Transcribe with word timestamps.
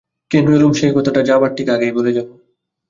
কেন 0.31 0.45
এলুম 0.51 0.71
সেই 0.73 0.91
কথাটা 0.95 1.21
যাবার 1.23 1.51
ঠিক 1.53 1.67
আগেই 1.69 1.91
বলে 1.91 2.09
চলে 2.09 2.15
যাব। 2.17 2.27